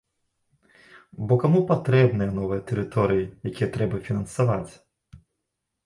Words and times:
Бо 1.27 1.33
каму 1.43 1.61
патрэбныя 1.73 2.35
новыя 2.39 2.61
тэрыторыі, 2.73 3.31
якія 3.53 3.71
трэба 3.79 4.05
фінансаваць? 4.09 4.71